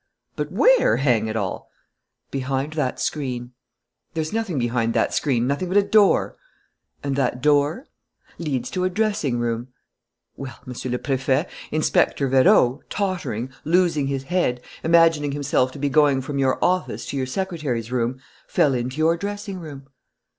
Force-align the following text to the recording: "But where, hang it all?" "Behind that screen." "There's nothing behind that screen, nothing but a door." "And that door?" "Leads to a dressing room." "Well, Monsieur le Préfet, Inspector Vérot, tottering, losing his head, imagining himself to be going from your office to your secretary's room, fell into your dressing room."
"But 0.35 0.51
where, 0.51 0.97
hang 0.97 1.27
it 1.27 1.35
all?" 1.35 1.69
"Behind 2.31 2.73
that 2.73 2.99
screen." 2.99 3.51
"There's 4.15 4.33
nothing 4.33 4.57
behind 4.57 4.95
that 4.95 5.13
screen, 5.13 5.45
nothing 5.45 5.67
but 5.67 5.77
a 5.77 5.83
door." 5.83 6.37
"And 7.03 7.15
that 7.17 7.39
door?" 7.39 7.85
"Leads 8.39 8.71
to 8.71 8.83
a 8.83 8.89
dressing 8.89 9.37
room." 9.37 9.67
"Well, 10.35 10.57
Monsieur 10.65 10.89
le 10.89 10.97
Préfet, 10.97 11.45
Inspector 11.71 12.27
Vérot, 12.27 12.79
tottering, 12.89 13.51
losing 13.63 14.07
his 14.07 14.23
head, 14.23 14.61
imagining 14.83 15.33
himself 15.33 15.71
to 15.73 15.77
be 15.77 15.87
going 15.87 16.21
from 16.21 16.39
your 16.39 16.57
office 16.65 17.05
to 17.09 17.17
your 17.17 17.27
secretary's 17.27 17.91
room, 17.91 18.19
fell 18.47 18.73
into 18.73 18.97
your 18.97 19.15
dressing 19.17 19.59
room." 19.59 19.85